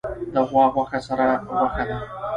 د 0.33 0.35
غوا 0.49 0.65
غوښه 0.73 0.99
سره 1.07 1.27
غوښه 1.57 1.83
ده 1.89 1.97